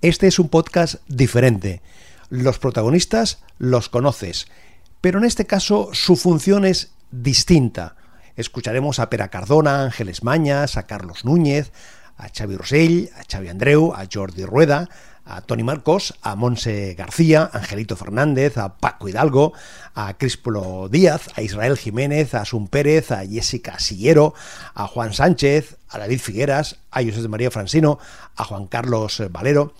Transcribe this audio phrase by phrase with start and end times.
[0.00, 1.82] Este es un podcast diferente.
[2.30, 4.46] Los protagonistas los conoces,
[5.00, 7.96] pero en este caso su función es distinta.
[8.36, 11.72] Escucharemos a Pera Cardona, a Ángeles Mañas, a Carlos Núñez,
[12.16, 14.88] a Xavi Rosell, a Xavi Andreu, a Jordi Rueda,
[15.28, 19.52] a Tony Marcos, a Monse García, a Angelito Fernández, a Paco Hidalgo,
[19.94, 24.34] a Crispolo Díaz, a Israel Jiménez, a Asun Pérez, a Jessica Sillero,
[24.74, 27.98] a Juan Sánchez, a David Figueras, a José María Francino,
[28.36, 29.74] a Juan Carlos Valero,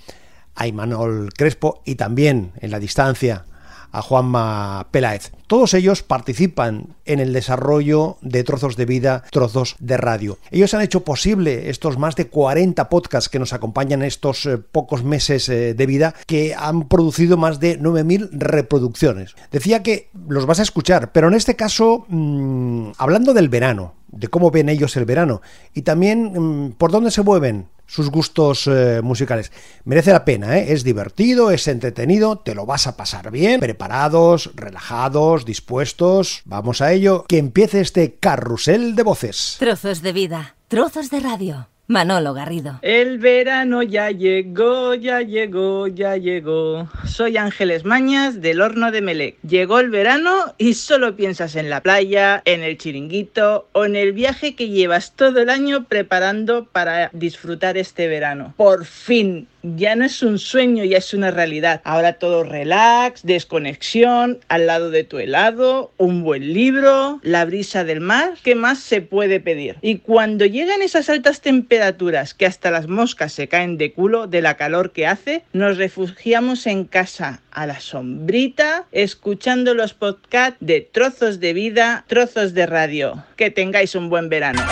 [0.55, 3.46] a Imanol Crespo y también en la distancia
[3.92, 5.33] a Juanma Peláez.
[5.47, 10.38] Todos ellos participan en el desarrollo de Trozos de Vida, Trozos de Radio.
[10.51, 15.05] Ellos han hecho posible estos más de 40 podcasts que nos acompañan estos eh, pocos
[15.05, 19.34] meses eh, de vida, que han producido más de 9.000 reproducciones.
[19.51, 24.29] Decía que los vas a escuchar, pero en este caso, mm, hablando del verano, de
[24.29, 25.43] cómo ven ellos el verano
[25.74, 29.51] y también mm, por dónde se mueven sus gustos eh, musicales.
[29.84, 30.73] Merece la pena, ¿eh?
[30.73, 36.43] es divertido, es entretenido, te lo vas a pasar bien, preparados, relajados, dispuestos.
[36.45, 39.57] Vamos a ello, que empiece este carrusel de voces.
[39.59, 41.68] Trozos de vida, trozos de radio.
[41.90, 42.80] Manolo Garrido.
[42.82, 46.87] El verano ya llegó, ya llegó, ya llegó.
[47.19, 49.38] Soy Ángeles Mañas del Horno de Melec.
[49.43, 54.13] Llegó el verano y solo piensas en la playa, en el chiringuito o en el
[54.13, 58.55] viaje que llevas todo el año preparando para disfrutar este verano.
[58.57, 61.80] Por fin ya no es un sueño, ya es una realidad.
[61.83, 68.00] Ahora todo relax, desconexión, al lado de tu helado, un buen libro, la brisa del
[68.00, 68.34] mar.
[68.44, 69.77] ¿Qué más se puede pedir?
[69.82, 74.43] Y cuando llegan esas altas temperaturas que hasta las moscas se caen de culo de
[74.43, 77.07] la calor que hace, nos refugiamos en casa
[77.50, 83.25] a la sombrita, escuchando los podcasts de trozos de vida, trozos de radio.
[83.37, 84.62] Que tengáis un buen verano.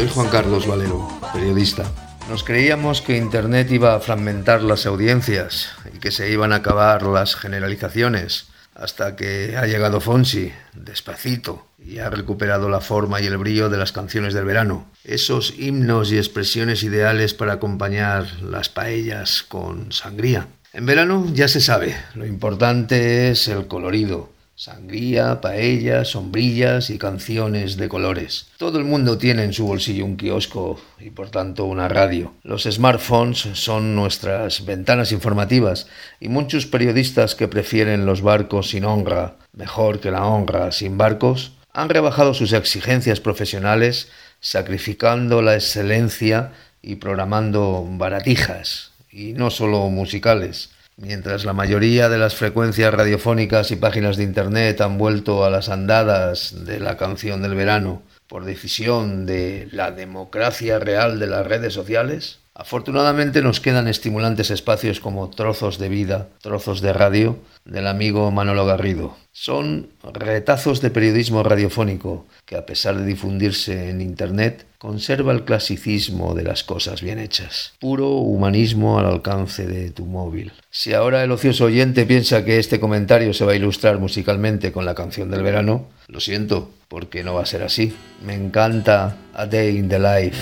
[0.00, 1.84] Soy Juan Carlos Valero, periodista.
[2.30, 7.02] Nos creíamos que Internet iba a fragmentar las audiencias y que se iban a acabar
[7.02, 13.36] las generalizaciones, hasta que ha llegado Fonsi, despacito, y ha recuperado la forma y el
[13.36, 14.86] brillo de las canciones del verano.
[15.04, 20.48] Esos himnos y expresiones ideales para acompañar las paellas con sangría.
[20.72, 27.78] En verano ya se sabe, lo importante es el colorido, Sangría, paellas, sombrillas y canciones
[27.78, 28.48] de colores.
[28.58, 32.34] Todo el mundo tiene en su bolsillo un kiosco y por tanto una radio.
[32.42, 35.86] Los smartphones son nuestras ventanas informativas
[36.20, 41.52] y muchos periodistas que prefieren los barcos sin honra mejor que la honra sin barcos
[41.72, 44.08] han rebajado sus exigencias profesionales
[44.40, 50.68] sacrificando la excelencia y programando baratijas y no solo musicales.
[51.02, 55.70] Mientras la mayoría de las frecuencias radiofónicas y páginas de Internet han vuelto a las
[55.70, 61.72] andadas de la canción del verano por decisión de la democracia real de las redes
[61.72, 68.30] sociales, afortunadamente nos quedan estimulantes espacios como trozos de vida, trozos de radio del amigo
[68.30, 69.16] Manolo Garrido.
[69.32, 76.34] Son retazos de periodismo radiofónico que a pesar de difundirse en Internet, conserva el clasicismo
[76.34, 77.74] de las cosas bien hechas.
[77.80, 80.52] Puro humanismo al alcance de tu móvil.
[80.70, 84.86] Si ahora el ocioso oyente piensa que este comentario se va a ilustrar musicalmente con
[84.86, 87.94] la canción del verano, lo siento, porque no va a ser así.
[88.24, 90.38] Me encanta A Day in the Life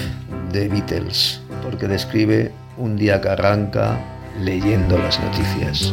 [0.53, 3.99] de Beatles, porque describe un día que arranca
[4.41, 5.93] leyendo las noticias.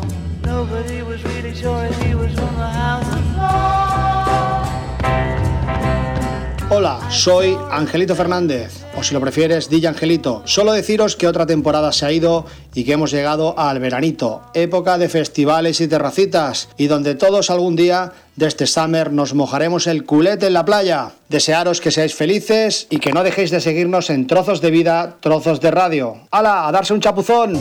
[6.73, 10.41] Hola, soy Angelito Fernández, o si lo prefieres, Dilla Angelito.
[10.45, 14.97] Solo deciros que otra temporada se ha ido y que hemos llegado al veranito, época
[14.97, 20.05] de festivales y terracitas, y donde todos algún día de este summer nos mojaremos el
[20.05, 21.11] culete en la playa.
[21.27, 25.59] Desearos que seáis felices y que no dejéis de seguirnos en Trozos de Vida, Trozos
[25.59, 26.21] de Radio.
[26.31, 26.67] ¡Hala!
[26.67, 27.59] ¡A darse un chapuzón!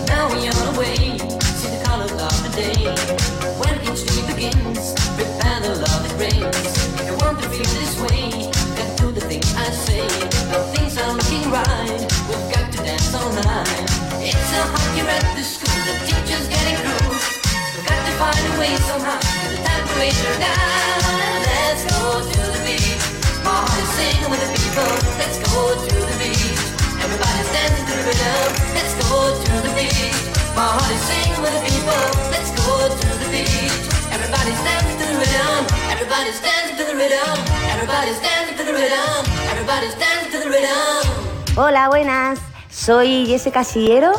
[41.56, 42.38] Hola, buenas.
[42.70, 44.12] Soy Jessica Sillero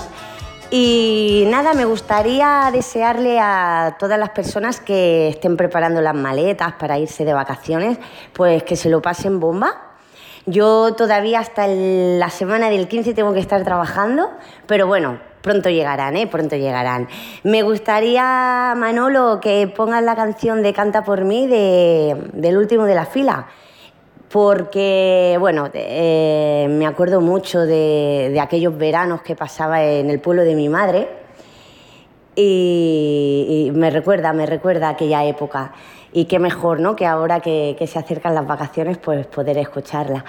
[0.73, 6.97] Y nada, me gustaría desearle a todas las personas que estén preparando las maletas para
[6.97, 7.97] irse de vacaciones,
[8.31, 9.73] pues que se lo pasen bomba.
[10.45, 14.31] Yo todavía hasta la semana del 15 tengo que estar trabajando,
[14.65, 16.25] pero bueno, pronto llegarán, ¿eh?
[16.27, 17.09] Pronto llegarán.
[17.43, 23.05] Me gustaría, Manolo, que pongas la canción de Canta por mí del último de la
[23.05, 23.47] fila
[24.31, 30.55] porque, bueno, eh, me acuerdo mucho de, aquellos veranos que pasaba en el pueblo de
[30.55, 31.09] mi madre
[32.35, 35.73] y, me recuerda, me recuerda aquella época.
[36.13, 36.95] Y qué mejor, ¿no?
[36.95, 40.23] Que ahora que, que se acercan las vacaciones, pues poder escucharla.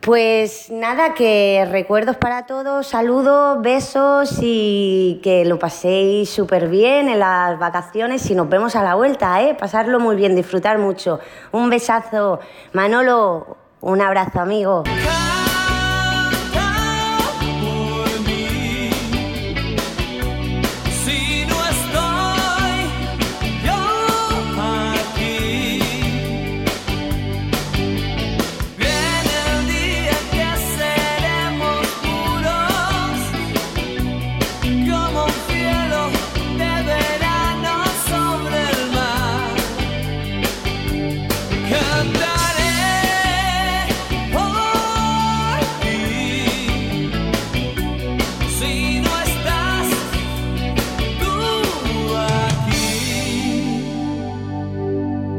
[0.00, 7.18] Pues nada, que recuerdos para todos, saludos, besos y que lo paséis súper bien en
[7.18, 9.54] las vacaciones y nos vemos a la vuelta, ¿eh?
[9.54, 11.20] Pasarlo muy bien, disfrutar mucho.
[11.52, 12.40] Un besazo.
[12.72, 14.84] Manolo, un abrazo, amigo.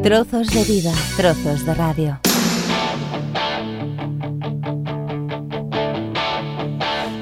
[0.03, 2.18] Trozos de vida, trozos de radio.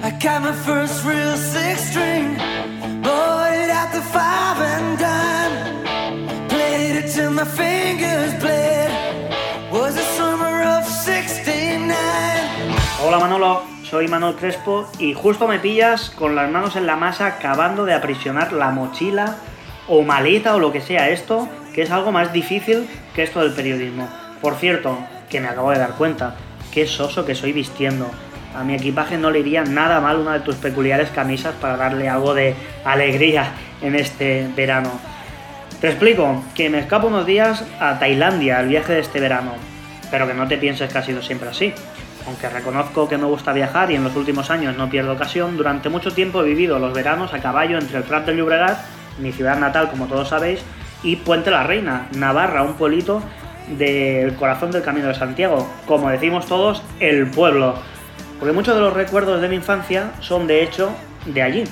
[0.01, 2.37] I got my first real six string,
[3.03, 6.47] bought it at the five and dime.
[6.47, 8.89] Played it till my fingers bled.
[9.73, 11.93] Was the summer of 69.
[13.03, 17.25] Hola Manolo, soy Manuel Crespo y justo me pillas con las manos en la masa
[17.25, 19.35] acabando de aprisionar la mochila
[19.89, 23.53] o maleta o lo que sea esto que es algo más difícil que esto del
[23.53, 24.07] periodismo.
[24.41, 24.97] Por cierto,
[25.29, 26.35] que me acabo de dar cuenta,
[26.71, 28.09] qué soso que soy vistiendo.
[28.55, 32.09] A mi equipaje no le iría nada mal una de tus peculiares camisas para darle
[32.09, 33.51] algo de alegría
[33.81, 34.91] en este verano.
[35.81, 39.53] Te explico que me escapo unos días a Tailandia, al viaje de este verano,
[40.11, 41.73] pero que no te pienses que ha sido siempre así.
[42.27, 45.89] Aunque reconozco que me gusta viajar y en los últimos años no pierdo ocasión, durante
[45.89, 48.77] mucho tiempo he vivido los veranos a caballo entre el Prat del Llobregat,
[49.19, 50.61] mi ciudad natal como todos sabéis,
[51.03, 53.21] y Puente la Reina, Navarra, un pueblito
[53.77, 57.75] del corazón del Camino de Santiago, como decimos todos, el pueblo.
[58.39, 60.91] Porque muchos de los recuerdos de mi infancia son de hecho
[61.25, 61.63] de allí.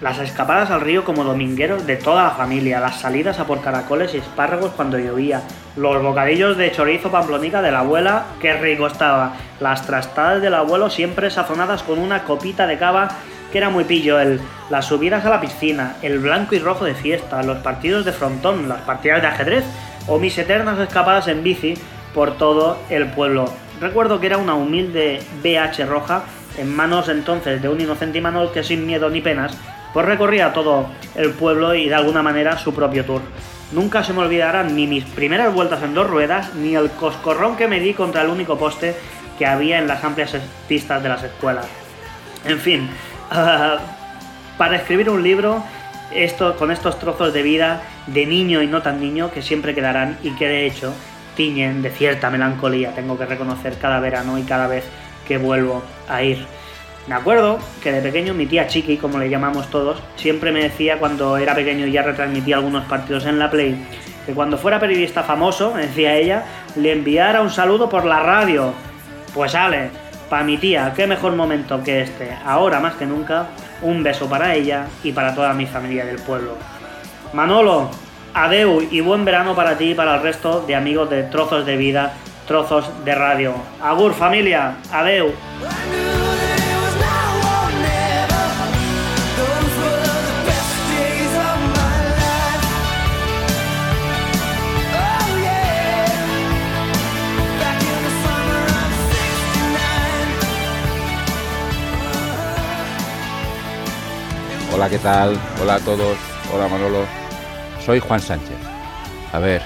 [0.00, 4.12] Las escapadas al río como domingueros de toda la familia, las salidas a por caracoles
[4.14, 5.40] y espárragos cuando llovía,
[5.74, 10.90] los bocadillos de chorizo pamplonica de la abuela, qué rico estaba, las trastadas del abuelo
[10.90, 13.08] siempre sazonadas con una copita de cava
[13.56, 17.42] era muy pillo, el, las subidas a la piscina, el blanco y rojo de fiesta,
[17.42, 19.64] los partidos de frontón, las partidas de ajedrez
[20.06, 21.74] o mis eternas escapadas en bici
[22.14, 23.52] por todo el pueblo.
[23.80, 26.22] Recuerdo que era una humilde BH roja
[26.58, 29.56] en manos entonces de un inocente Imanol que sin miedo ni penas
[29.92, 33.22] pues recorría todo el pueblo y de alguna manera su propio tour.
[33.72, 37.66] Nunca se me olvidarán ni mis primeras vueltas en dos ruedas ni el coscorrón que
[37.66, 38.94] me di contra el único poste
[39.38, 40.36] que había en las amplias
[40.68, 41.66] pistas de las escuelas.
[42.44, 42.88] En fin,
[43.28, 45.62] para escribir un libro
[46.12, 50.18] esto, con estos trozos de vida de niño y no tan niño que siempre quedarán
[50.22, 50.94] y que de hecho
[51.36, 54.84] tiñen de cierta melancolía, tengo que reconocer cada verano y cada vez
[55.26, 56.46] que vuelvo a ir.
[57.06, 60.98] Me acuerdo que de pequeño mi tía Chiqui, como le llamamos todos, siempre me decía
[60.98, 63.76] cuando era pequeño y ya retransmitía algunos partidos en la Play,
[64.24, 68.72] que cuando fuera periodista famoso, me decía ella, le enviara un saludo por la radio.
[69.32, 69.90] Pues sale,
[70.28, 73.46] para mi tía, qué mejor momento que este, ahora más que nunca,
[73.82, 76.56] un beso para ella y para toda mi familia del pueblo.
[77.32, 77.90] Manolo,
[78.34, 81.76] adeu y buen verano para ti y para el resto de amigos de Trozos de
[81.76, 82.12] Vida,
[82.46, 83.54] Trozos de Radio.
[83.82, 85.32] Agur familia, adeu.
[104.76, 105.40] Hola, ¿qué tal?
[105.62, 106.18] Hola a todos.
[106.52, 107.06] Hola, Manolo.
[107.82, 108.58] Soy Juan Sánchez.
[109.32, 109.62] A ver,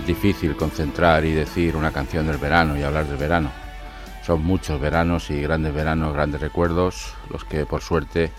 [0.00, 3.52] es difícil concentrar y decir una canción del verano y hablar del verano.
[4.26, 8.32] Son muchos veranos y grandes veranos, grandes recuerdos, los que por suerte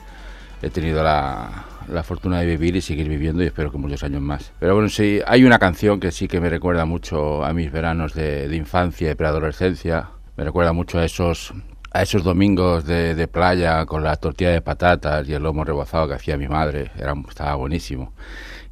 [0.61, 4.21] he tenido la, la fortuna de vivir y seguir viviendo y espero que muchos años
[4.21, 4.51] más.
[4.59, 8.13] Pero bueno, sí, hay una canción que sí que me recuerda mucho a mis veranos
[8.13, 10.09] de, de infancia y preadolescencia.
[10.35, 11.53] Me recuerda mucho a esos
[11.91, 16.13] a esos domingos de, playa con la tortilla de patatas y el lomo rebozado que
[16.13, 18.13] hacía mi madre, era, estaba buenísimo.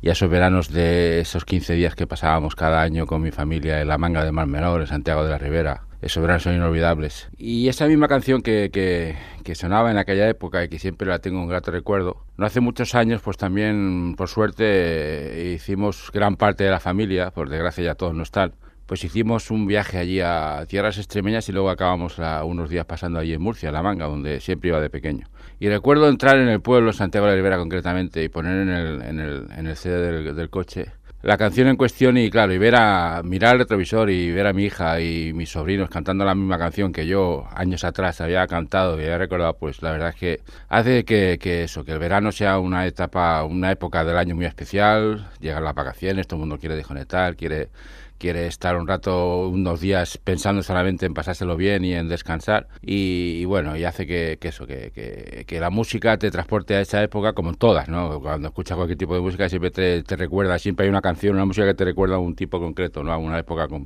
[0.02, 3.82] Y a esos veranos de esos 15 días que pasábamos cada año con mi familia
[3.82, 7.28] en la manga de Mar Menor, en Santiago de la Ribera, esos veranos son inolvidables.
[7.38, 11.20] Y esa misma canción que, que, que sonaba en aquella época y que siempre la
[11.20, 16.64] tengo un grato recuerdo, no hace muchos años pues también por suerte hicimos gran parte
[16.64, 18.54] de la familia, por desgracia ya todos no están,
[18.88, 23.34] pues hicimos un viaje allí a tierras extremeñas y luego acabamos unos días pasando allí
[23.34, 25.28] en Murcia, La Manga, donde siempre iba de pequeño.
[25.60, 29.02] Y recuerdo entrar en el pueblo, Santiago de la Ribera concretamente, y poner en el,
[29.02, 32.58] en el, en el CD del, del coche la canción en cuestión y claro, y
[32.58, 36.36] ver a mirar el retrovisor y ver a mi hija y mis sobrinos cantando la
[36.36, 40.16] misma canción que yo años atrás había cantado y había recordado, pues la verdad es
[40.16, 44.36] que hace que, que eso, que el verano sea una etapa, una época del año
[44.36, 47.70] muy especial, llegan las vacaciones, todo el mundo quiere desconectar, quiere
[48.18, 52.68] quiere estar un rato, unos días pensando solamente en pasárselo bien y en descansar.
[52.82, 56.76] Y, y bueno, y hace que, que eso, que, que- que la música te transporte
[56.76, 58.20] a esa época como en todas, ¿no?
[58.22, 61.46] Cuando escuchas cualquier tipo de música siempre te, te recuerda, siempre hay una canción, una
[61.46, 63.12] música que te recuerda a un tipo concreto, ¿no?
[63.14, 63.86] A una época con-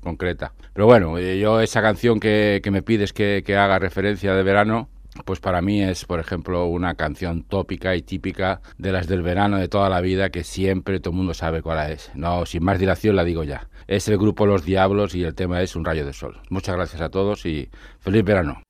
[0.00, 0.52] concreta.
[0.72, 4.88] Pero bueno, eh, yo esa canción que, me pides que haga referencia de verano,
[5.24, 9.58] pues para mí es, por ejemplo, una canción tópica y típica de las del verano
[9.58, 12.10] de toda la vida que siempre todo el mundo sabe cuál es.
[12.14, 13.68] No, sin más dilación la digo ya.
[13.86, 16.40] Es el grupo Los Diablos y el tema es Un rayo de sol.
[16.50, 17.70] Muchas gracias a todos y
[18.00, 18.62] feliz verano.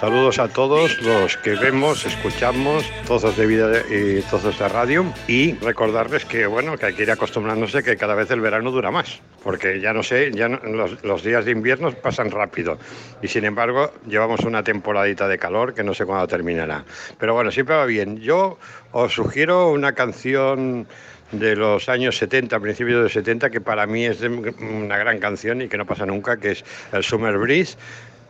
[0.00, 5.52] Saludos a todos los que vemos, escuchamos trozos de vida y trozos de radio y
[5.56, 9.20] recordarles que bueno que hay que ir acostumbrándose que cada vez el verano dura más
[9.44, 12.78] porque ya no sé ya no- los, los días de invierno pasan rápido
[13.20, 16.82] y sin embargo llevamos una temporadita de calor que no sé cuándo terminará.
[17.18, 18.16] Pero bueno siempre va bien.
[18.20, 18.58] Yo
[18.92, 20.86] os sugiero una canción
[21.30, 25.62] de los años 70, principios de los 70, que para mí es una gran canción
[25.62, 27.76] y que no pasa nunca, que es el Summer Breeze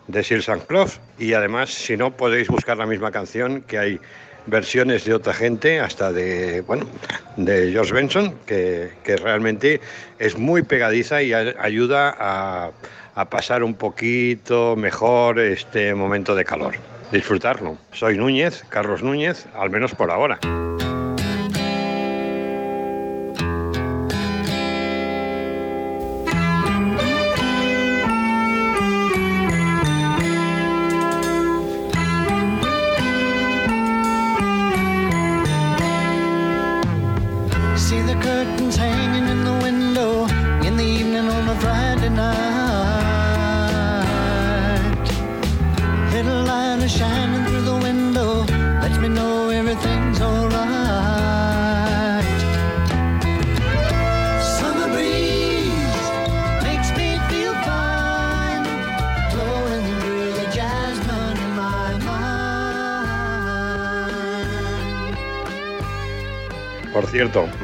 [0.07, 0.65] de Sir St.
[1.19, 4.01] Y además, si no, podéis buscar la misma canción, que hay
[4.47, 6.87] versiones de otra gente, hasta de, bueno,
[7.37, 9.81] de George Benson, que, que realmente
[10.19, 12.71] es muy pegadiza y ayuda a,
[13.15, 16.75] a pasar un poquito mejor este momento de calor.
[17.13, 17.77] Disfrutarlo.
[17.93, 20.39] Soy Núñez, Carlos Núñez, al menos por ahora.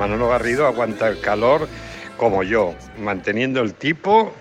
[0.07, 1.67] Manolo Garrido aguanta el calor
[2.17, 4.33] como yo, manteniendo el tipo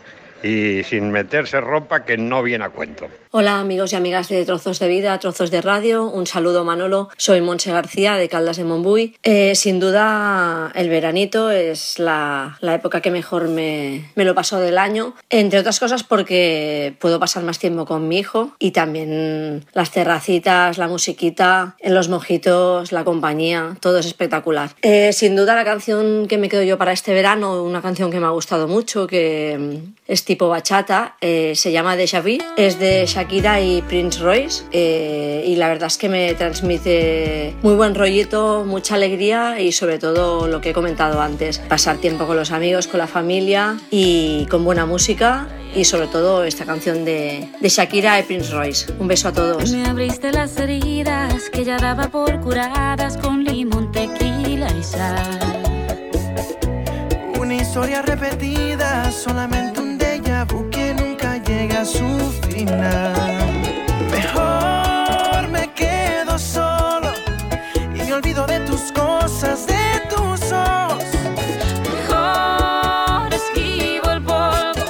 [0.43, 3.07] y sin meterse ropa que no viene a cuento.
[3.37, 7.41] Hola amigos y amigas de Trozos de Vida, Trozos de Radio, un saludo Manolo, soy
[7.41, 9.17] Monse García de Caldas de Monbuy.
[9.23, 14.61] Eh, sin duda el veranito es la, la época que mejor me, me lo paso
[14.61, 19.65] del año, entre otras cosas porque puedo pasar más tiempo con mi hijo y también
[19.73, 24.69] las terracitas, la musiquita, en los mojitos, la compañía, todo es espectacular.
[24.81, 28.21] Eh, sin duda la canción que me quedo yo para este verano, una canción que
[28.21, 32.79] me ha gustado mucho, que mm, es tipo bachata, eh, se llama Deja Vu, es
[32.79, 37.95] de Shakira y Prince Royce eh, y la verdad es que me transmite muy buen
[37.95, 42.51] rollito, mucha alegría y sobre todo lo que he comentado antes, pasar tiempo con los
[42.51, 47.69] amigos, con la familia y con buena música y sobre todo esta canción de, de
[47.69, 48.93] Shakira y Prince Royce.
[48.99, 49.71] Un beso a todos.
[49.71, 55.39] Me abriste las heridas que ya daba por curadas con limón, tequila y sal.
[57.39, 59.74] Una historia repetida, solamente
[61.65, 63.13] nunca llega a su final.
[64.11, 67.11] Mejor me quedo solo
[67.93, 71.03] y me olvido de tus cosas, de tus ojos.
[71.83, 74.85] Mejor esquivo el polvo.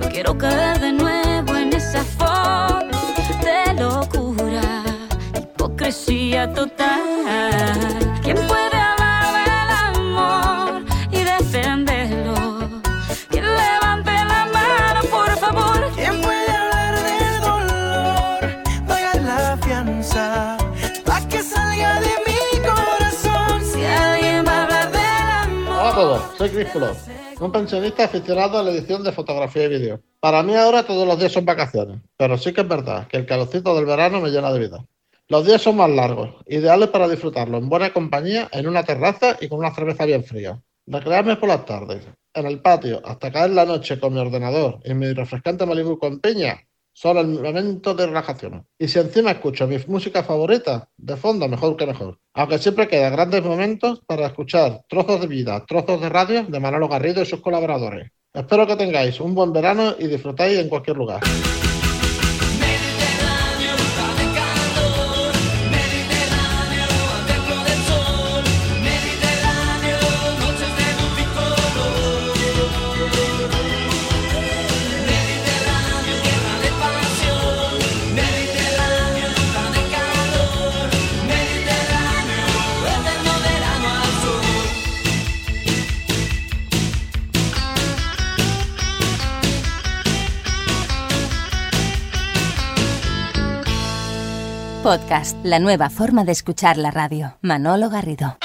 [0.00, 2.98] No quiero caer de nuevo en esa foto
[3.42, 4.82] de locura,
[5.34, 6.93] hipocresía total.
[26.44, 26.94] Soy Críspulo,
[27.40, 30.02] un pensionista aficionado a la edición de fotografía y vídeo.
[30.20, 33.24] Para mí ahora todos los días son vacaciones, pero sí que es verdad que el
[33.24, 34.84] calorcito del verano me llena de vida.
[35.28, 39.48] Los días son más largos, ideales para disfrutarlo en buena compañía, en una terraza y
[39.48, 40.60] con una cerveza bien fría.
[40.86, 44.92] Recrearme por las tardes, en el patio, hasta caer la noche con mi ordenador y
[44.92, 46.60] mi refrescante Malibu con piña,
[46.94, 48.66] son el momento de relajación.
[48.78, 52.18] Y si encima escucho mi música favorita, de fondo, mejor que mejor.
[52.32, 56.88] Aunque siempre quedan grandes momentos para escuchar trozos de vida, trozos de radio de Manolo
[56.88, 58.10] Garrido y sus colaboradores.
[58.32, 61.20] Espero que tengáis un buen verano y disfrutáis en cualquier lugar.
[94.84, 97.38] Podcast, la nueva forma de escuchar la radio.
[97.40, 98.36] Manolo Garrido.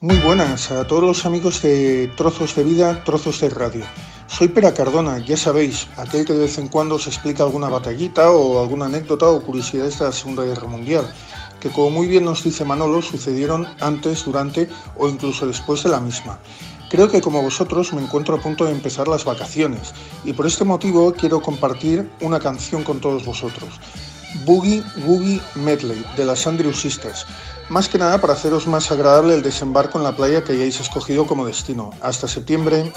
[0.00, 3.84] Muy buenas a todos los amigos de Trozos de Vida, Trozos de Radio.
[4.26, 8.32] Soy Pera Cardona, ya sabéis, aquel que de vez en cuando os explica alguna batallita
[8.32, 11.04] o alguna anécdota o curiosidad de la Segunda Guerra Mundial,
[11.60, 16.00] que como muy bien nos dice Manolo, sucedieron antes, durante o incluso después de la
[16.00, 16.40] misma.
[16.92, 19.94] Creo que como vosotros me encuentro a punto de empezar las vacaciones
[20.26, 23.80] y por este motivo quiero compartir una canción con todos vosotros.
[24.44, 27.24] Boogie Woogie Medley de las Andrew Sisters.
[27.70, 31.26] Más que nada para haceros más agradable el desembarco en la playa que hayáis escogido
[31.26, 31.92] como destino.
[32.02, 32.92] Hasta septiembre.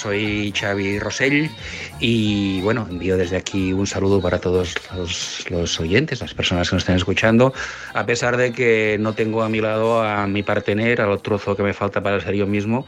[0.00, 1.50] Soy Xavi Rosell
[1.98, 6.76] y bueno, envío desde aquí un saludo para todos los, los oyentes, las personas que
[6.76, 7.52] nos estén escuchando,
[7.92, 11.62] a pesar de que no tengo a mi lado a mi partener, al trozo que
[11.62, 12.86] me falta para ser yo mismo,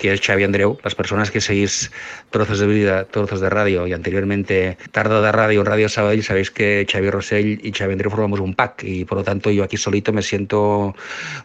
[0.00, 0.78] que es Xavi Andreu.
[0.82, 1.92] Las personas que seguís
[2.30, 6.86] trozos de vida, trozos de radio y anteriormente Tarda de Radio, Radio Sabadell, sabéis que
[6.90, 10.12] Xavi Rosell y Xavi Andreu formamos un pack y por lo tanto yo aquí solito
[10.12, 10.96] me siento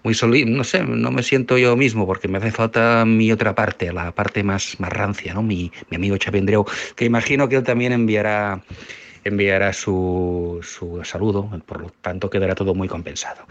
[0.04, 3.54] muy solito, no sé, no me siento yo mismo porque me hace falta mi otra
[3.54, 5.44] parte, la parte más, más rancia, ¿no?
[5.44, 6.66] Mi, mi amigo Xavi Andreu,
[6.96, 8.62] que imagino que él también enviará
[9.26, 13.46] enviará su, su saludo, por lo tanto quedará todo muy compensado.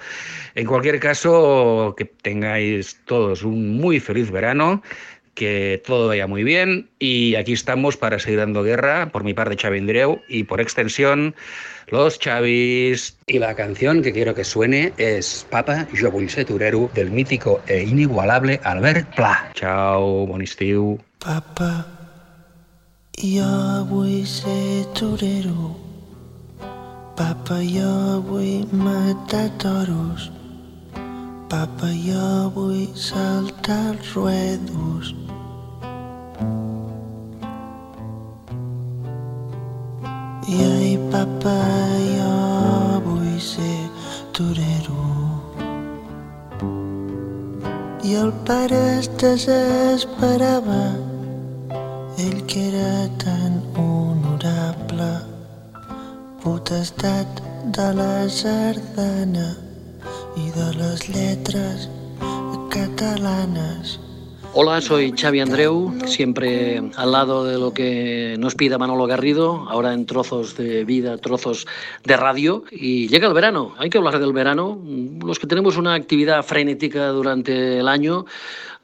[0.54, 4.82] En cualquier caso, que tengáis todos un muy feliz verano,
[5.34, 9.56] que todo vaya muy bien y aquí estamos para seguir dando guerra, por mi parte
[9.60, 11.34] Xavi Andreu y por extensión
[11.88, 13.18] los Chavis.
[13.26, 17.60] Y la canción que quiero que suene es Papa, jo vull ser torero del mítico
[17.66, 19.50] e inigualable Albert Pla.
[19.54, 20.98] Chao, bon estiu.
[21.18, 22.03] Papa,
[23.18, 25.76] jo vull ser torero.
[27.16, 27.58] Papa,
[28.26, 30.30] vull matar toros.
[31.48, 35.14] Papa, jo vull saltar els ruedos.
[40.48, 41.56] I ai, papa,
[43.04, 43.88] vull ser
[44.32, 45.06] torero.
[48.04, 51.03] I el pare es desesperava,
[56.74, 57.38] potestat
[57.70, 59.52] de la sardana
[60.34, 61.84] i de les lletres
[62.72, 64.00] catalanes.
[64.54, 69.94] Hola, soy Xavi Andreu, siempre al lado de lo que nos pida Manolo Garrido, ahora
[69.94, 71.64] en trozos de vida, trozos
[72.02, 72.64] de radio.
[72.72, 74.76] Y llega el verano, hay que hablar del verano.
[75.24, 78.26] Los que tenemos una actividad frenética durante el año,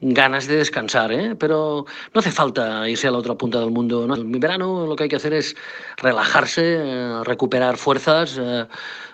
[0.01, 1.37] ganas de descansar, ¿eh?
[1.37, 1.85] pero
[2.15, 4.07] no hace falta irse a la otra punta del mundo.
[4.07, 4.15] ¿no?
[4.17, 5.57] En verano lo que hay que hacer es
[5.99, 8.39] relajarse, eh, recuperar fuerzas.
[8.41, 8.67] eh,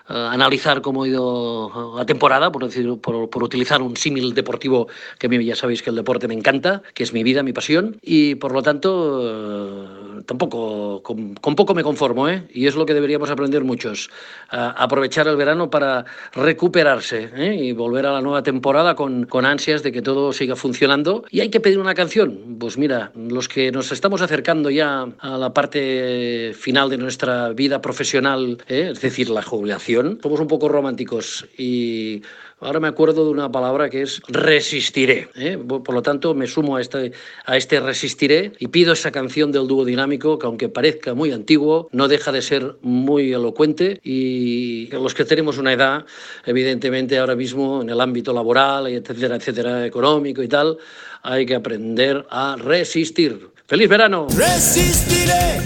[0.07, 4.87] analizar cómo ha ido la temporada, por, decir, por, por utilizar un símil deportivo
[5.19, 7.53] que a mí ya sabéis que el deporte me encanta, que es mi vida, mi
[7.53, 12.43] pasión, y por lo tanto eh, tampoco, con, con poco me conformo, ¿eh?
[12.53, 14.09] y es lo que deberíamos aprender muchos,
[14.49, 17.55] aprovechar el verano para recuperarse ¿eh?
[17.55, 21.25] y volver a la nueva temporada con, con ansias de que todo siga funcionando.
[21.29, 25.37] Y hay que pedir una canción, pues mira, los que nos estamos acercando ya a
[25.37, 28.89] la parte final de nuestra vida profesional, ¿eh?
[28.91, 32.21] es decir, la jubilación, somos un poco románticos y
[32.59, 35.29] ahora me acuerdo de una palabra que es resistiré.
[35.35, 35.57] ¿eh?
[35.57, 37.11] Por lo tanto, me sumo a este,
[37.45, 41.89] a este resistiré y pido esa canción del dúo dinámico que aunque parezca muy antiguo,
[41.91, 46.05] no deja de ser muy elocuente y los que tenemos una edad,
[46.45, 50.77] evidentemente ahora mismo en el ámbito laboral, etcétera, etcétera, económico y tal,
[51.23, 53.49] hay que aprender a resistir.
[53.67, 54.27] ¡Feliz verano!
[54.35, 55.59] Resistiré,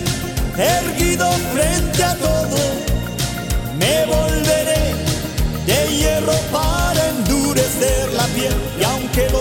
[0.58, 2.41] erguido frente a todo.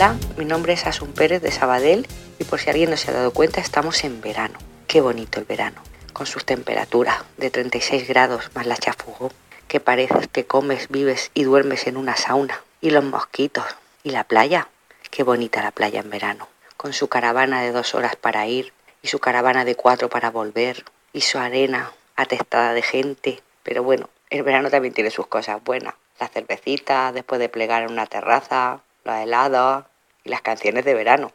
[0.00, 2.06] Hola, mi nombre es Asun Pérez de Sabadell
[2.38, 4.56] y por si alguien no se ha dado cuenta estamos en verano.
[4.86, 5.82] Qué bonito el verano,
[6.12, 9.32] con sus temperaturas de 36 grados más la chafugó,
[9.66, 12.62] que parece que comes, vives y duermes en una sauna.
[12.80, 13.64] Y los mosquitos,
[14.04, 14.68] y la playa,
[15.10, 19.08] qué bonita la playa en verano, con su caravana de dos horas para ir y
[19.08, 23.42] su caravana de cuatro para volver y su arena atestada de gente.
[23.64, 25.94] Pero bueno, el verano también tiene sus cosas buenas.
[26.20, 29.87] Las cervecitas después de plegar en una terraza, los helados
[30.28, 31.32] las canciones de verano.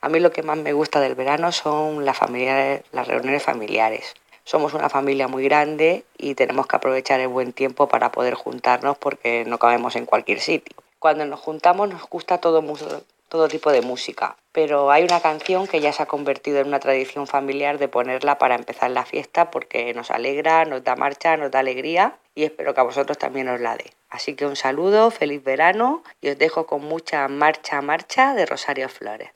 [0.00, 4.14] A mí lo que más me gusta del verano son las, reuniones familiares.
[4.44, 8.96] Somos una familia muy grande y tenemos que aprovechar el buen tiempo para poder juntarnos
[8.96, 10.76] porque no cabemos en cualquier sitio.
[10.98, 12.64] Cuando nos juntamos nos gusta todo,
[13.28, 16.80] todo tipo de música, pero hay una canción que ya se ha convertido en una
[16.80, 21.50] tradición familiar de ponerla para empezar la fiesta porque nos alegra, nos da marcha, nos
[21.50, 23.97] da alegría y espero que a vosotros también os la dé.
[24.10, 28.88] Así que un saludo, feliz verano y os dejo con mucha marcha, marcha de Rosario
[28.88, 29.30] Flores.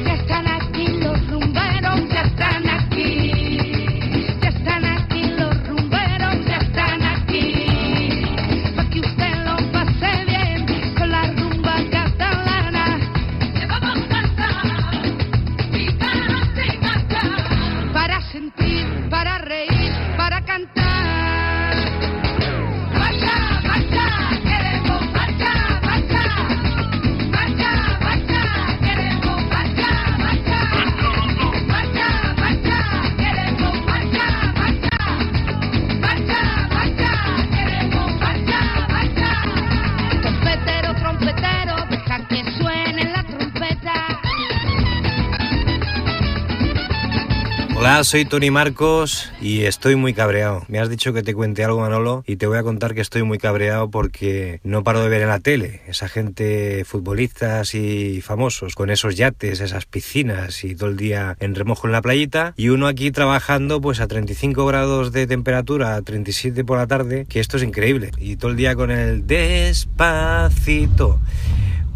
[48.03, 50.65] Soy Tony Marcos y estoy muy cabreado.
[50.67, 53.23] Me has dicho que te cuente algo, Manolo, y te voy a contar que estoy
[53.23, 58.75] muy cabreado porque no paro de ver en la tele esa gente, futbolistas y famosos,
[58.75, 62.71] con esos yates, esas piscinas y todo el día en remojo en la playita, y
[62.71, 67.39] uno aquí trabajando pues a 35 grados de temperatura, a 37 por la tarde, que
[67.39, 68.11] esto es increíble.
[68.19, 71.21] Y todo el día con el despacito.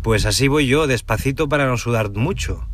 [0.03, 2.65] Pues así voy yo, despacito para no sudar mucho.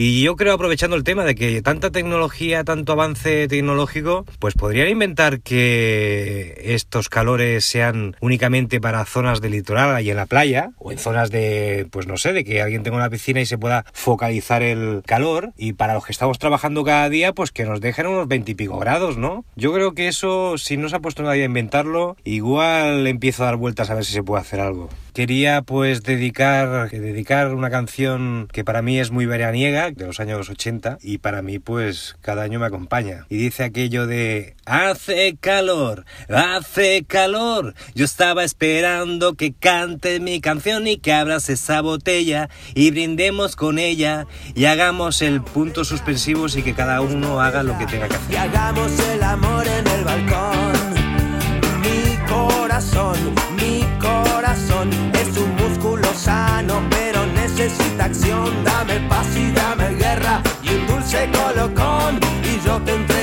[0.00, 4.86] Y yo creo, aprovechando el tema de que tanta tecnología, tanto avance tecnológico, pues podrían
[4.86, 10.92] inventar que estos calores sean únicamente para zonas del litoral y en la playa, o
[10.92, 13.84] en zonas de, pues no sé, de que alguien tenga una piscina y se pueda
[13.92, 18.06] focalizar el calor, y para los que estamos trabajando cada día, pues que nos dejen
[18.06, 19.44] unos 20 y pico grados, ¿no?
[19.56, 23.46] Yo creo que eso, si no se ha puesto nadie a inventarlo, igual empiezo a
[23.46, 24.90] dar vueltas a ver si se puede hacer algo.
[25.18, 30.48] Quería pues dedicar, dedicar una canción que para mí es muy veraniega, de los años
[30.48, 33.26] 80, y para mí pues cada año me acompaña.
[33.28, 37.74] Y dice aquello de Hace calor, hace calor.
[37.96, 43.80] Yo estaba esperando que cantes mi canción y que abras esa botella y brindemos con
[43.80, 48.14] ella y hagamos el punto suspensivos y que cada uno haga lo que tenga que
[48.14, 48.32] hacer.
[48.32, 50.72] Y hagamos el amor en el balcón.
[51.82, 53.77] Mi corazón, mi
[57.68, 58.64] necesita acción.
[58.64, 63.17] Dame paz y dame guerra y un dulce colocón y yo te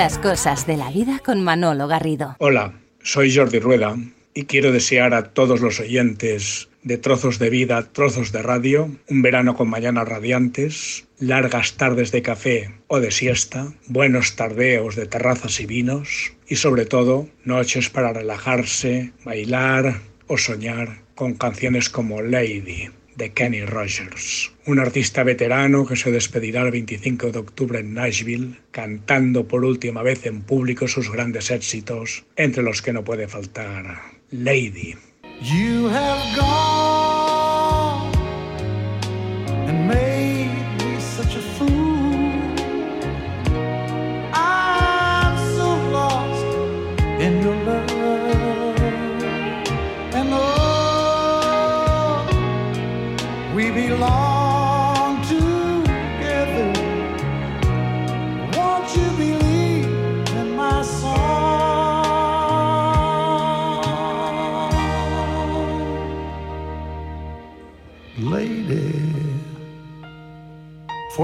[0.00, 2.34] Las cosas de la vida con Manolo Garrido.
[2.38, 3.98] Hola, soy Jordi Rueda
[4.32, 9.20] y quiero desear a todos los oyentes de Trozos de Vida, Trozos de Radio, un
[9.20, 15.60] verano con mañanas radiantes, largas tardes de café o de siesta, buenos tardeos de terrazas
[15.60, 22.88] y vinos y sobre todo noches para relajarse, bailar o soñar con canciones como Lady
[23.20, 28.56] de Kenny Rogers, un artista veterano que se despedirá el 25 de octubre en Nashville,
[28.70, 34.00] cantando por última vez en público sus grandes éxitos, entre los que no puede faltar
[34.30, 34.96] Lady.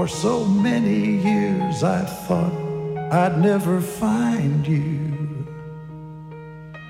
[0.07, 2.53] For so many years I thought
[3.11, 4.99] I'd never find you.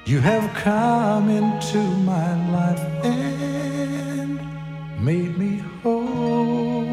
[0.05, 4.39] You have come into my life and
[4.99, 6.85] made me whole.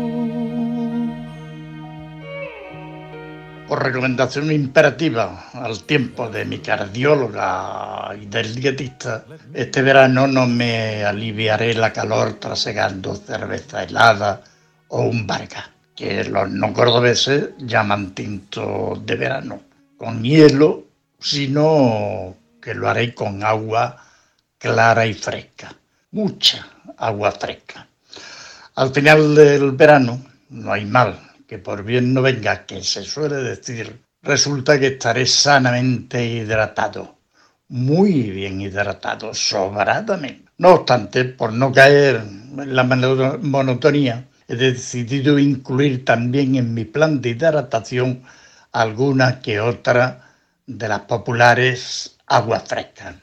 [3.69, 11.05] Por recomendación imperativa al tiempo de mi cardióloga y del dietista, este verano no me
[11.05, 14.43] aliviaré la calor trasegando cerveza helada
[14.89, 19.63] o un barga, que los no cordobeses llaman tinto de verano,
[19.97, 20.85] con hielo,
[21.21, 23.97] sino que lo haré con agua
[24.59, 25.75] clara y fresca,
[26.13, 26.67] mucha
[26.99, 27.87] agua fresca.
[28.77, 33.37] Al final del verano no hay mal que por bien no venga, que se suele
[33.37, 37.17] decir, resulta que estaré sanamente hidratado,
[37.69, 40.51] muy bien hidratado, sobradamente.
[40.59, 46.85] No obstante, por no caer en la mono- monotonía, he decidido incluir también en mi
[46.85, 48.23] plan de hidratación
[48.73, 50.33] alguna que otra
[50.67, 53.17] de las populares aguas frescas.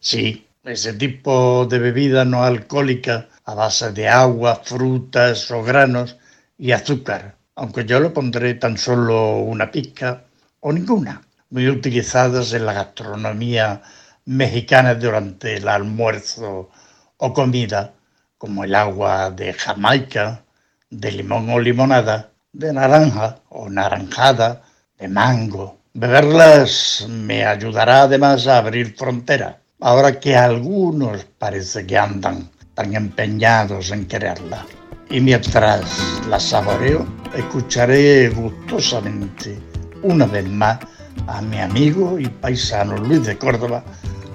[0.00, 6.16] Sí, ese tipo de bebida no alcohólica a base de agua, frutas o granos
[6.58, 10.24] y azúcar, aunque yo le pondré tan solo una pizca
[10.60, 13.82] o ninguna, muy utilizadas en la gastronomía
[14.24, 16.70] mexicana durante el almuerzo
[17.16, 17.94] o comida,
[18.36, 20.44] como el agua de Jamaica,
[20.90, 24.62] de limón o limonada, de naranja o naranjada,
[24.98, 32.48] de mango, Beberlas me ayudará además a abrir frontera, ahora que algunos parece que andan
[32.74, 34.64] tan empeñados en quererla.
[35.10, 35.82] Y mientras
[36.28, 39.58] la saboreo, escucharé gustosamente
[40.02, 40.78] una vez más
[41.26, 43.82] a mi amigo y paisano Luis de Córdoba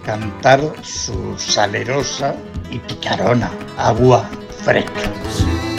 [0.03, 2.35] cantar su salerosa
[2.71, 4.29] y picarona agua
[4.63, 5.72] fresca.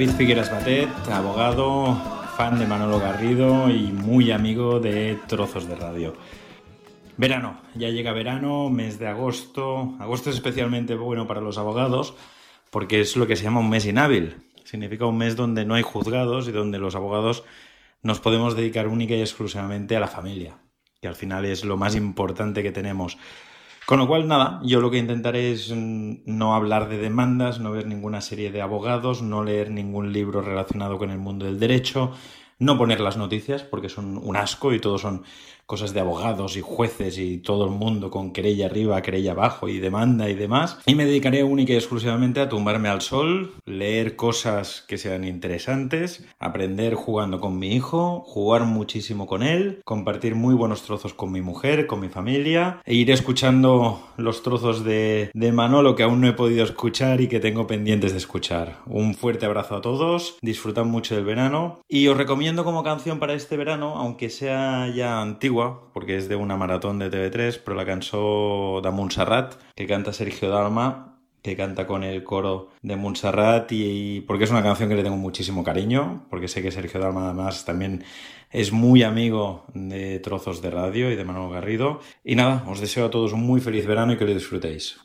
[0.00, 1.94] David Figueras Batet, abogado,
[2.34, 6.16] fan de Manolo Garrido y muy amigo de Trozos de Radio.
[7.18, 9.94] Verano, ya llega verano, mes de agosto.
[9.98, 12.14] Agosto es especialmente bueno para los abogados
[12.70, 14.36] porque es lo que se llama un mes inhábil.
[14.64, 17.44] Significa un mes donde no hay juzgados y donde los abogados
[18.00, 20.56] nos podemos dedicar única y exclusivamente a la familia,
[21.02, 23.18] que al final es lo más importante que tenemos.
[23.90, 27.72] Con lo cual, nada, yo lo que intentaré es mm, no hablar de demandas, no
[27.72, 32.12] ver ninguna serie de abogados, no leer ningún libro relacionado con el mundo del derecho,
[32.60, 35.24] no poner las noticias porque son un asco y todo son
[35.70, 39.78] cosas de abogados y jueces y todo el mundo con querella arriba, querella abajo y
[39.78, 40.80] demanda y demás.
[40.84, 46.26] Y me dedicaré única y exclusivamente a tumbarme al sol, leer cosas que sean interesantes,
[46.40, 51.40] aprender jugando con mi hijo, jugar muchísimo con él, compartir muy buenos trozos con mi
[51.40, 56.26] mujer, con mi familia e ir escuchando los trozos de, de Manolo que aún no
[56.26, 58.78] he podido escuchar y que tengo pendientes de escuchar.
[58.86, 63.34] Un fuerte abrazo a todos, disfrutad mucho del verano y os recomiendo como canción para
[63.34, 65.59] este verano, aunque sea ya antigua,
[65.92, 70.50] porque es de una maratón de TV3, pero la cançó de Montserrat, que canta Sergio
[70.50, 75.02] Dalma, que canta con el coro de Montserrat y porque es una canción que le
[75.02, 78.04] tengo muchísimo cariño, porque sé que Sergio Dalma además también
[78.50, 82.00] es muy amigo de Trozos de Radio y de Manolo Garrido.
[82.24, 84.98] Y nada, os deseo a todos un muy feliz verano y que lo disfrutéis.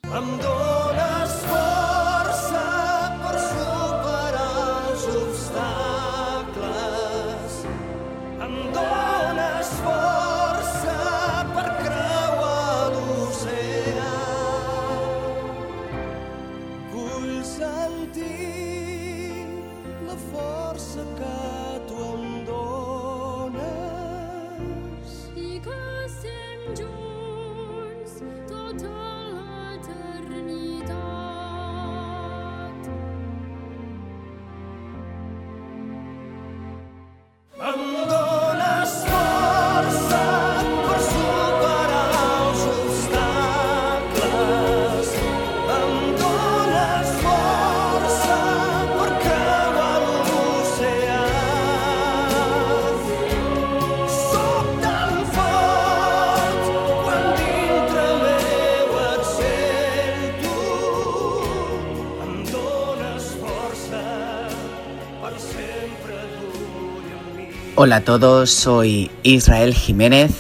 [67.86, 70.32] Hola a todos, soy Israel Jiménez.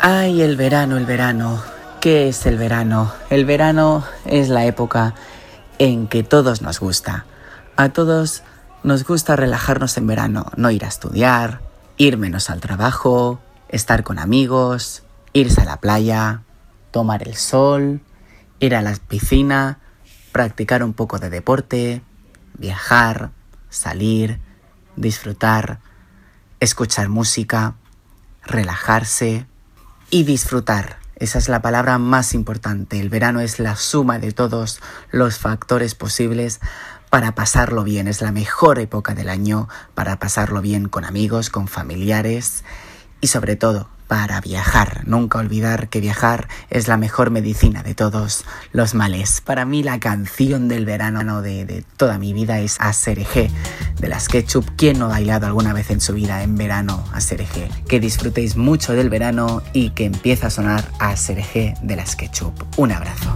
[0.00, 1.62] Ay, el verano, el verano.
[2.00, 3.12] ¿Qué es el verano?
[3.28, 5.14] El verano es la época
[5.78, 7.26] en que todos nos gusta.
[7.76, 8.42] A todos
[8.84, 11.60] nos gusta relajarnos en verano, no ir a estudiar,
[11.98, 15.02] ir menos al trabajo, estar con amigos,
[15.34, 16.40] irse a la playa,
[16.90, 18.00] tomar el sol,
[18.60, 19.78] ir a la piscina,
[20.32, 22.00] practicar un poco de deporte,
[22.54, 23.32] viajar,
[23.68, 24.40] salir,
[24.96, 25.80] disfrutar,
[26.60, 27.74] escuchar música,
[28.42, 29.46] relajarse
[30.10, 30.98] y disfrutar.
[31.16, 33.00] Esa es la palabra más importante.
[33.00, 34.80] El verano es la suma de todos
[35.10, 36.60] los factores posibles
[37.10, 38.06] para pasarlo bien.
[38.06, 42.64] Es la mejor época del año para pasarlo bien con amigos, con familiares
[43.20, 45.02] y sobre todo para viajar.
[45.06, 49.42] Nunca olvidar que viajar es la mejor medicina de todos los males.
[49.42, 53.50] Para mí la canción del verano de, de toda mi vida es Aserejé
[54.00, 54.64] de las ketchup.
[54.76, 57.70] ¿Quién no ha bailado alguna vez en su vida en verano a Serejé?
[57.86, 62.54] Que disfrutéis mucho del verano y que empiece a sonar a Serejé de las ketchup.
[62.76, 63.34] Un abrazo.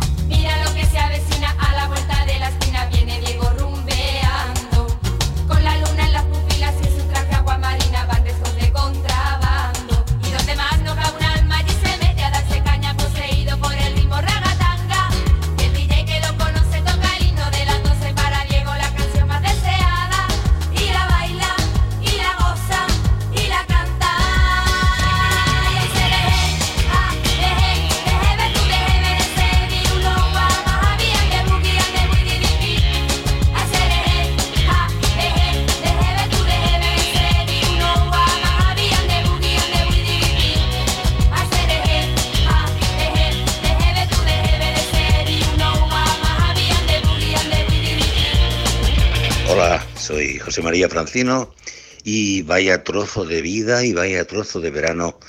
[50.03, 51.55] Soy José María Francino
[52.03, 55.21] y vaya trozo de vida y vaya trozo de verano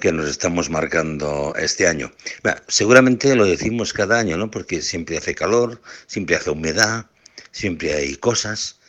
[0.00, 2.10] que nos estamos marcando este año.
[2.66, 4.50] Seguramente lo decimos cada año, ¿no?
[4.50, 7.06] Porque siempre hace calor, siempre hace humedad,
[7.52, 8.80] siempre hay cosas,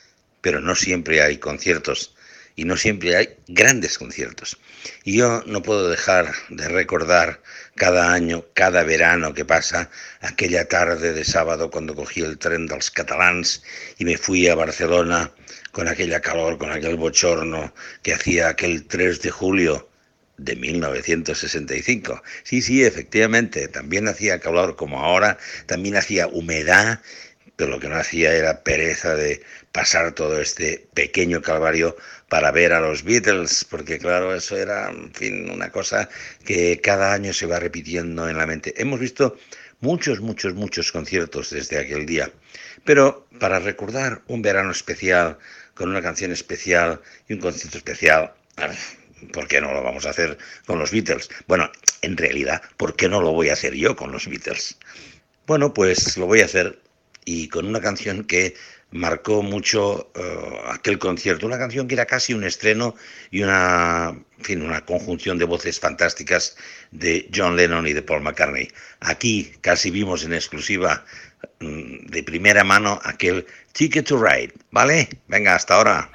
[0.41, 2.15] pero no siempre hay conciertos
[2.55, 4.57] y no siempre hay grandes conciertos.
[5.03, 7.43] Y yo no puedo dejar de recordar
[7.77, 12.91] cada año, cada verano que pasa, aquella tarde de sábado cuando cogí el tren dels
[12.91, 13.63] catalans
[13.97, 15.31] y me fui a Barcelona
[15.71, 19.87] con aquella calor, con aquel bochorno que hacía aquel 3 de julio
[20.37, 22.21] de 1965.
[22.43, 26.99] Sí, sí, efectivamente, también hacía calor como ahora, también hacía humedad,
[27.55, 31.95] pero lo que no hacía era pereza de pasar todo este pequeño calvario
[32.29, 36.09] para ver a los Beatles, porque claro, eso era, en fin, una cosa
[36.45, 38.73] que cada año se va repitiendo en la mente.
[38.77, 39.37] Hemos visto
[39.79, 42.31] muchos, muchos, muchos conciertos desde aquel día,
[42.83, 45.37] pero para recordar un verano especial,
[45.73, 48.33] con una canción especial y un concierto especial,
[49.31, 51.29] ¿por qué no lo vamos a hacer con los Beatles?
[51.47, 51.71] Bueno,
[52.01, 54.77] en realidad, ¿por qué no lo voy a hacer yo con los Beatles?
[55.45, 56.79] Bueno, pues lo voy a hacer
[57.23, 58.55] y con una canción que
[58.91, 62.95] marcó mucho eh, aquel concierto, una canción que era casi un estreno
[63.31, 66.55] y una, fin, una conjunción de voces fantásticas
[66.91, 68.69] de John Lennon y de Paul McCartney.
[69.01, 71.03] Aquí casi vimos en exclusiva
[71.59, 75.09] mm, de primera mano aquel Ticket to Ride, ¿vale?
[75.27, 76.09] Venga, hasta ahora.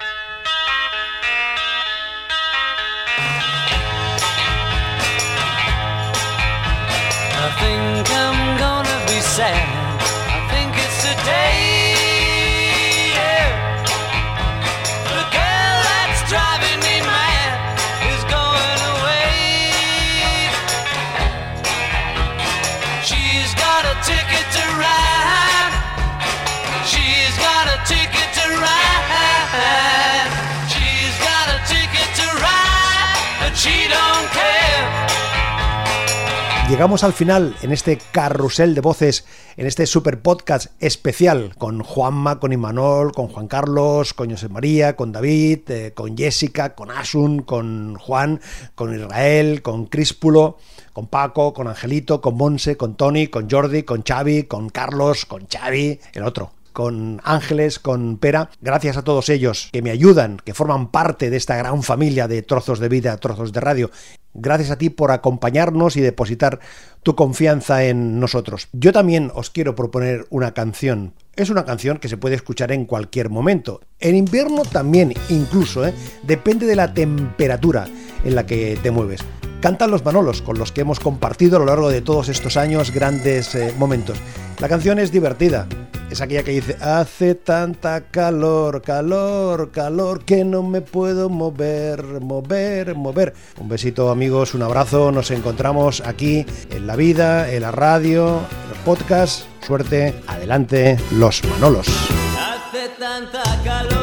[36.73, 39.25] Llegamos al final en este carrusel de voces,
[39.57, 44.95] en este super podcast especial con Juanma, con Imanol, con Juan Carlos, con José María,
[44.95, 48.41] con David, eh, con Jessica, con Asun, con Juan,
[48.73, 50.57] con Israel, con Críspulo,
[50.93, 55.45] con Paco, con Angelito, con Monse, con Tony, con Jordi, con Xavi, con Carlos, con
[55.45, 58.49] Xavi, el otro con Ángeles, con Pera.
[58.59, 62.41] Gracias a todos ellos que me ayudan, que forman parte de esta gran familia de
[62.41, 63.91] trozos de vida, trozos de radio.
[64.33, 66.59] Gracias a ti por acompañarnos y depositar
[67.03, 68.67] tu confianza en nosotros.
[68.71, 71.13] Yo también os quiero proponer una canción.
[71.35, 73.81] Es una canción que se puede escuchar en cualquier momento.
[73.99, 75.93] En invierno también, incluso, ¿eh?
[76.23, 77.87] depende de la temperatura
[78.23, 79.21] en la que te mueves.
[79.61, 82.91] Cantan los Manolos, con los que hemos compartido a lo largo de todos estos años
[82.91, 84.17] grandes eh, momentos.
[84.59, 85.67] La canción es divertida.
[86.13, 92.93] Es aquella que dice, hace tanta calor, calor, calor, que no me puedo mover, mover,
[92.93, 93.33] mover.
[93.59, 98.69] Un besito amigos, un abrazo, nos encontramos aquí en la vida, en la radio, en
[98.69, 99.47] los podcasts.
[99.65, 101.87] Suerte, adelante, los Manolos.
[101.87, 104.02] Hace tanta calor